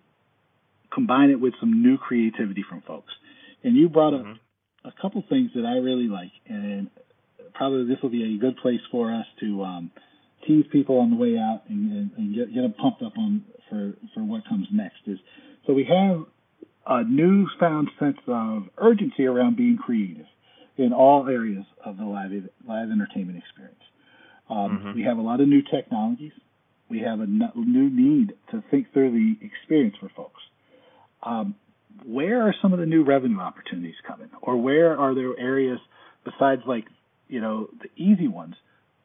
[0.93, 3.13] combine it with some new creativity from folks.
[3.63, 4.89] And you brought up mm-hmm.
[4.89, 6.91] a couple things that I really like, and
[7.55, 9.91] probably this will be a good place for us to um,
[10.47, 13.45] tease people on the way out and, and, and get, get them pumped up on
[13.69, 14.99] for, for what comes next.
[15.07, 15.19] Is
[15.67, 16.25] so we have
[16.89, 20.27] a newfound sense of urgency around being creative
[20.77, 22.31] in all areas of the live
[22.67, 23.77] live entertainment experience.
[24.49, 24.95] Um, mm-hmm.
[24.95, 26.33] We have a lot of new technologies.
[26.89, 30.41] We have a new need to think through the experience for folks.
[31.23, 31.57] Um,
[32.07, 35.79] where are some of the new revenue opportunities coming, or where are there areas
[36.25, 36.85] besides like
[37.29, 38.55] you know, the easy ones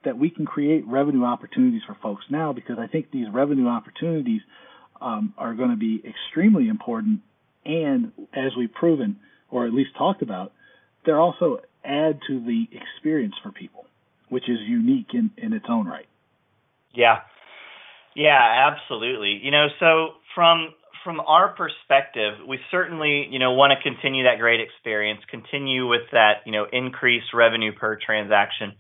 [0.06, 4.42] that we can create revenue opportunities for folks now because I think these revenue opportunities
[5.00, 7.20] um, are going to be extremely important.
[7.66, 9.18] And as we've proven,
[9.50, 10.52] or at least talked about,
[11.06, 13.86] they're also add to the experience for people,
[14.30, 16.08] which is unique in, in its own right.
[16.94, 17.20] Yeah.
[18.16, 19.40] Yeah, absolutely.
[19.44, 24.40] You know, so from from our perspective, we certainly, you know, want to continue that
[24.40, 28.72] great experience, continue with that, you know, increased revenue per transaction.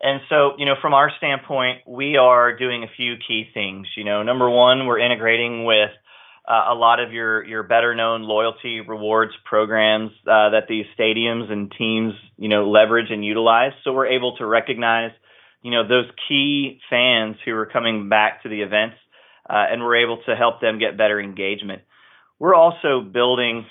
[0.00, 3.88] And so, you know, from our standpoint, we are doing a few key things.
[3.96, 5.90] You know, number one, we're integrating with
[6.48, 11.50] uh, a lot of your your better known loyalty rewards programs uh, that these stadiums
[11.50, 13.72] and teams, you know, leverage and utilize.
[13.82, 15.10] So we're able to recognize
[15.62, 18.96] you know those key fans who are coming back to the events,
[19.48, 21.82] uh, and we're able to help them get better engagement.
[22.38, 23.66] We're also building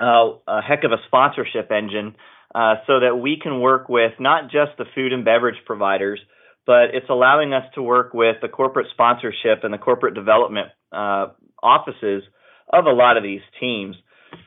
[0.00, 2.14] uh, a heck of a sponsorship engine
[2.54, 6.20] uh, so that we can work with not just the food and beverage providers,
[6.68, 11.28] but it's allowing us to work with the corporate sponsorship and the corporate development uh,
[11.62, 12.22] offices
[12.70, 13.96] of a lot of these teams.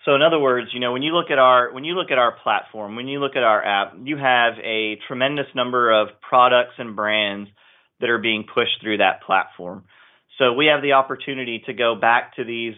[0.06, 2.20] So in other words, you know, when you look at our when you look at
[2.20, 6.76] our platform, when you look at our app, you have a tremendous number of products
[6.78, 7.50] and brands
[8.02, 9.86] that are being pushed through that platform.
[10.38, 12.76] So we have the opportunity to go back to these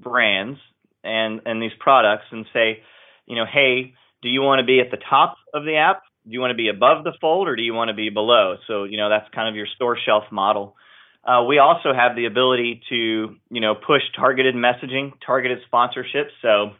[0.00, 0.58] brands
[1.04, 2.82] and and these products and say,
[3.26, 6.02] you know, hey, do you want to be at the top of the app?
[6.30, 8.54] Do you want to be above the fold or do you want to be below?
[8.68, 10.76] So, you know, that's kind of your store shelf model.
[11.24, 16.30] Uh, we also have the ability to, you know, push targeted messaging, targeted sponsorships.
[16.40, 16.70] So,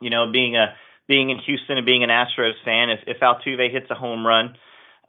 [0.00, 0.74] you know, being a
[1.06, 4.56] being in Houston and being an Astros fan, if, if Altuve hits a home run,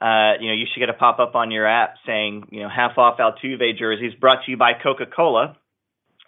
[0.00, 2.68] uh, you know, you should get a pop up on your app saying, you know,
[2.68, 5.56] half off Altuve jerseys brought to you by Coca Cola,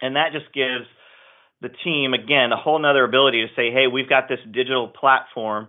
[0.01, 0.87] and that just gives
[1.61, 5.69] the team again a whole nother ability to say, hey, we've got this digital platform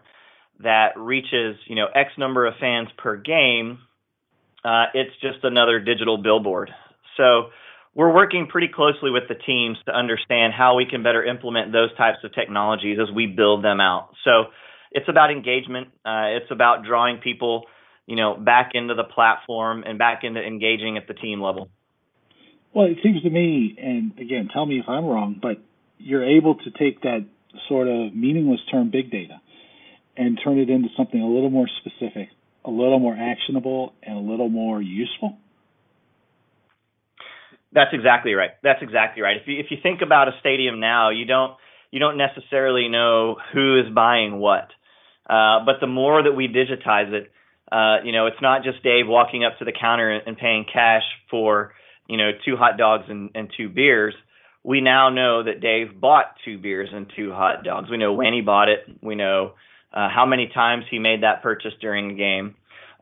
[0.63, 3.79] that reaches you know X number of fans per game.
[4.63, 6.71] Uh, it's just another digital billboard.
[7.17, 7.49] So
[7.95, 11.95] we're working pretty closely with the teams to understand how we can better implement those
[11.95, 14.09] types of technologies as we build them out.
[14.23, 14.45] So
[14.91, 15.89] it's about engagement.
[16.05, 17.65] Uh, it's about drawing people,
[18.05, 21.69] you know, back into the platform and back into engaging at the team level.
[22.73, 25.57] Well, it seems to me, and again, tell me if I'm wrong, but
[25.99, 27.25] you're able to take that
[27.67, 29.39] sort of meaningless term big data
[30.17, 32.29] and turn it into something a little more specific,
[32.65, 35.37] a little more actionable, and a little more useful?
[37.71, 38.51] That's exactly right.
[38.61, 39.37] That's exactly right.
[39.37, 41.55] If you if you think about a stadium now, you don't
[41.91, 44.69] you don't necessarily know who is buying what.
[45.27, 47.31] Uh, but the more that we digitize it,
[47.71, 51.03] uh, you know, it's not just Dave walking up to the counter and paying cash
[51.31, 51.73] for
[52.07, 54.13] you know two hot dogs and, and two beers
[54.63, 57.89] we now know that Dave bought two beers and two hot dogs.
[57.89, 58.79] We know when he bought it.
[59.01, 59.53] We know
[59.93, 62.55] uh, how many times he made that purchase during the game.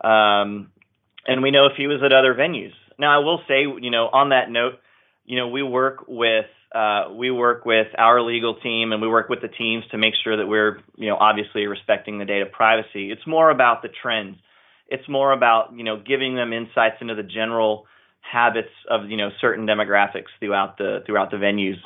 [0.04, 0.72] Um,
[1.28, 2.74] and we know if he was at other venues.
[2.98, 4.74] Now, I will say, you know, on that note,
[5.26, 9.28] you know, we work with uh, we work with our legal team and we work
[9.28, 13.12] with the teams to make sure that we're, you know, obviously respecting the data privacy.
[13.12, 14.38] It's more about the trends.
[14.88, 17.88] It's more about, you know, giving them insights into the general
[18.22, 21.78] habits of you know certain demographics throughout the throughout the venues.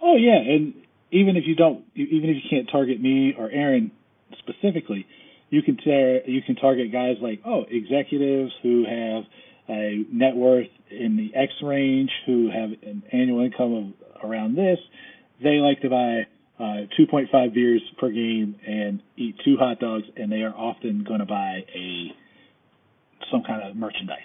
[0.00, 0.74] Oh yeah, and
[1.12, 3.92] even if you don't, even if you can't target me or Aaron
[4.38, 5.06] specifically,
[5.50, 9.24] you can tar- you can target guys like oh executives who have
[9.68, 14.78] a net worth in the X range, who have an annual income of around this.
[15.42, 16.26] They like to buy
[16.58, 21.20] uh, 2.5 beers per game and eat two hot dogs, and they are often going
[21.20, 22.12] to buy a
[23.30, 24.18] some kind of merchandise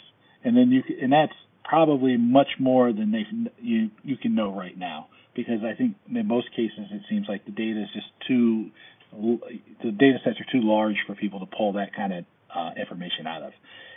[0.43, 1.33] and then you and that's
[1.63, 3.25] probably much more than they
[3.59, 5.07] you you can know right now
[5.38, 8.71] because I think in most cases it seems like the data is just too
[9.13, 13.25] the data sets are too large for people to pull that kind of uh, information
[13.25, 13.53] out of,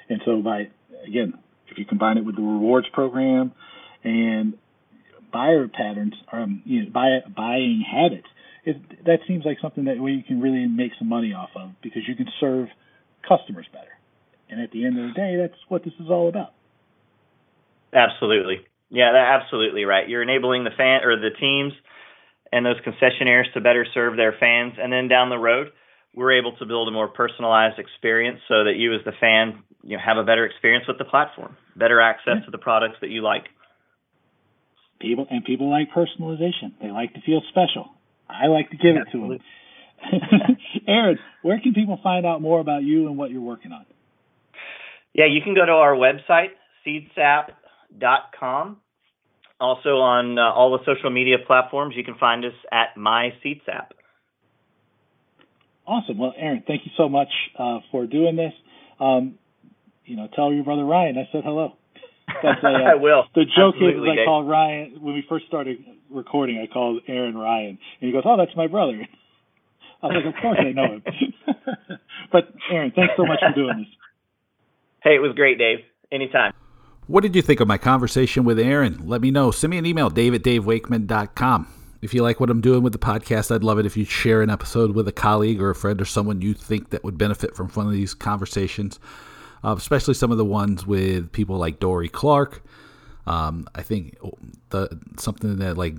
[0.09, 0.69] and so by
[1.05, 1.35] again
[1.69, 3.53] if you combine it with the rewards program
[4.05, 4.55] and
[5.33, 8.29] buyer patterns um you know buy, buying habits
[8.65, 8.77] it,
[9.07, 12.03] that seems like something that where you can really make some money off of because
[12.07, 12.69] you can serve
[13.27, 13.91] customers better
[14.51, 16.53] and at the end of the day, that's what this is all about.
[17.93, 18.67] Absolutely.
[18.91, 20.09] Yeah, absolutely right.
[20.09, 21.73] You're enabling the fan or the teams
[22.53, 24.75] and those concessionaires to better serve their fans.
[24.79, 25.69] And then down the road,
[26.15, 29.97] we're able to build a more personalized experience so that you as the fan, you
[29.97, 32.45] know, have a better experience with the platform, better access yeah.
[32.45, 33.45] to the products that you like.
[35.01, 36.75] People and people like personalization.
[36.83, 37.91] They like to feel special.
[38.29, 39.39] I like to give it to them.
[40.89, 43.87] Aaron, where can people find out more about you and what you're working on?
[45.15, 46.51] Yeah, you can go to our website,
[47.93, 48.79] seatsapp.com.
[49.61, 53.89] Also on uh, all the social media platforms, you can find us at MySeatsApp.
[55.87, 56.19] Awesome.
[56.19, 57.29] Well, Aaron, thank you so much
[57.59, 58.53] uh, for doing this.
[58.99, 59.35] Um,
[60.07, 61.73] you know, tell your brother Ryan I said hello.
[62.43, 63.25] A, uh, I will.
[63.35, 65.79] The joke Absolutely, is I called Ryan when we first started
[66.11, 66.59] recording.
[66.59, 69.07] I called Aaron Ryan, and he goes, "Oh, that's my brother."
[70.03, 71.03] I was like, "Of course I know him."
[72.33, 73.89] but Aaron, thanks so much for doing this.
[75.03, 75.79] Hey, it was great, Dave.
[76.13, 76.53] Anytime.
[77.11, 79.09] What did you think of my conversation with Aaron?
[79.09, 79.51] Let me know.
[79.51, 81.67] Send me an email, dave at davewakeman.com.
[82.03, 84.43] If you like what I'm doing with the podcast, I'd love it if you'd share
[84.43, 87.57] an episode with a colleague or a friend or someone you think that would benefit
[87.57, 89.01] from one of these conversations,
[89.65, 92.63] uh, especially some of the ones with people like Dorie Clark.
[93.27, 94.17] Um, I think
[94.69, 95.97] the something that like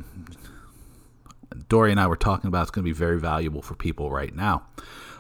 [1.68, 4.34] Dory and I were talking about is going to be very valuable for people right
[4.34, 4.64] now.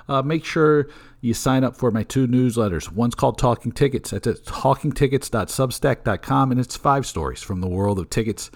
[0.07, 0.87] Uh, make sure
[1.21, 2.91] you sign up for my two newsletters.
[2.91, 4.09] One's called Talking Tickets.
[4.11, 8.51] That's at talkingtickets.substack.com, and it's five stories from the world of tickets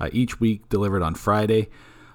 [0.00, 1.68] uh, each week delivered on Friday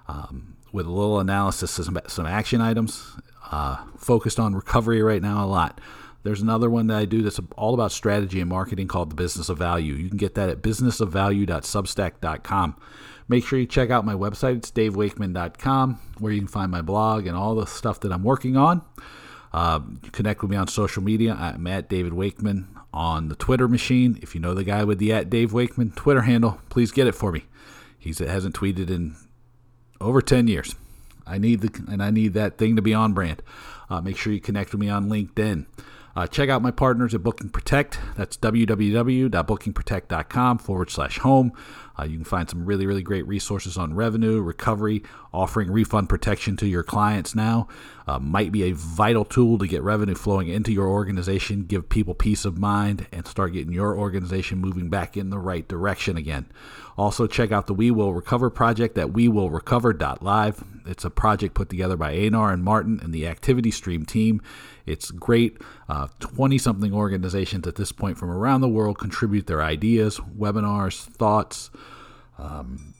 [0.07, 3.15] um, with a little analysis of some, some action items
[3.51, 5.82] uh, focused on recovery right now a lot.
[6.23, 9.49] There's another one that I do that's all about strategy and marketing called The Business
[9.49, 9.95] of Value.
[9.95, 12.75] You can get that at businessofvalue.substack.com.
[13.32, 14.57] Make sure you check out my website.
[14.57, 18.57] It's davewakeman.com, where you can find my blog and all the stuff that I'm working
[18.57, 18.82] on.
[19.53, 19.79] Uh,
[20.11, 21.38] connect with me on social media.
[21.39, 24.19] I'm at David Wakeman on the Twitter machine.
[24.21, 27.15] If you know the guy with the at Dave Wakeman Twitter handle, please get it
[27.15, 27.45] for me.
[27.97, 29.15] He hasn't tweeted in
[30.01, 30.75] over 10 years.
[31.25, 33.41] I need the and I need that thing to be on brand.
[33.89, 35.67] Uh, make sure you connect with me on LinkedIn.
[36.16, 37.99] Uh, check out my partners at Booking Protect.
[38.18, 41.53] That's www.bookingprotect.com forward slash home.
[41.97, 45.03] Uh, you can find some really, really great resources on revenue, recovery,
[45.34, 47.68] offering refund protection to your clients now.
[48.07, 52.14] Uh, might be a vital tool to get revenue flowing into your organization, give people
[52.14, 56.45] peace of mind, and start getting your organization moving back in the right direction again.
[56.97, 60.64] Also, check out the We Will Recover project at WeWillRecover.live.
[60.86, 64.41] It's a project put together by Anar and Martin and the Activity Stream team.
[64.86, 65.57] It's great.
[66.19, 71.01] 20 uh, something organizations at this point from around the world contribute their ideas, webinars,
[71.01, 71.69] thoughts,
[72.38, 72.93] um,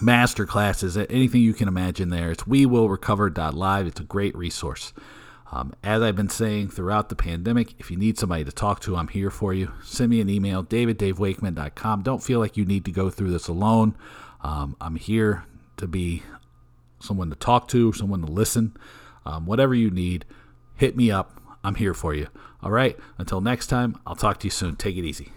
[0.00, 2.30] master classes, anything you can imagine there.
[2.30, 3.86] It's we will recover.live.
[3.86, 4.92] It's a great resource.
[5.50, 8.96] Um, as I've been saying throughout the pandemic, if you need somebody to talk to,
[8.96, 9.72] I'm here for you.
[9.82, 12.02] Send me an email, daviddavewakeman.com.
[12.02, 13.96] Don't feel like you need to go through this alone.
[14.42, 15.44] Um, I'm here
[15.78, 16.22] to be
[17.00, 18.76] someone to talk to, someone to listen.
[19.24, 20.24] Um, whatever you need,
[20.76, 21.40] hit me up.
[21.62, 22.28] I'm here for you.
[22.62, 22.96] All right.
[23.18, 24.76] Until next time, I'll talk to you soon.
[24.76, 25.32] Take it easy.